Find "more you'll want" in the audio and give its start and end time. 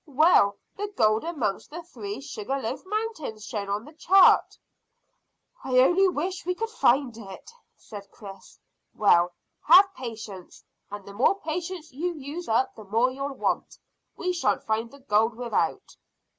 12.85-13.77